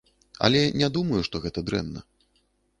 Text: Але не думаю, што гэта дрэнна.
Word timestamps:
Але 0.47 0.61
не 0.83 0.89
думаю, 0.95 1.21
што 1.29 1.43
гэта 1.45 1.59
дрэнна. 1.71 2.07